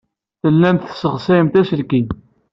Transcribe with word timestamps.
Tellamt 0.41 0.83
tesseɣsayemt 0.89 1.59
aselkim. 1.61 2.07